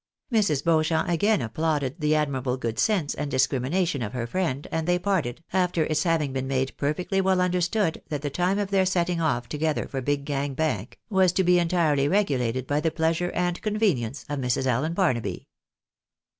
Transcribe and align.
Mrs. 0.33 0.63
Beauchamp 0.65 1.07
again 1.09 1.43
applauded 1.43 1.97
the 2.01 2.15
admirable 2.15 2.57
good 2.57 2.79
sense 2.79 3.13
and 3.13 3.29
discrimination 3.29 4.01
of 4.01 4.13
her 4.13 4.25
friend, 4.25 4.67
and 4.71 4.87
they 4.87 4.97
parted, 4.97 5.43
after 5.53 5.83
its 5.83 6.01
having 6.01 6.33
been 6.33 6.47
made 6.47 6.75
perfectly 6.75 7.21
well 7.21 7.39
understood 7.39 8.01
that 8.09 8.23
the 8.23 8.31
time 8.31 8.57
of 8.57 8.71
their 8.71 8.83
setting 8.87 9.21
off 9.21 9.47
together 9.47 9.87
for 9.87 10.01
Big 10.01 10.25
Gang 10.25 10.55
Bank, 10.55 10.99
was 11.11 11.31
to 11.33 11.43
be 11.43 11.59
entirely 11.59 12.07
regulated 12.07 12.65
by 12.65 12.79
the 12.79 12.89
pleasure 12.89 13.29
and 13.35 13.61
convenience 13.61 14.25
of 14.27 14.39
Mrs. 14.39 14.65
Allen 14.65 14.95
Barnaby. 14.95 15.45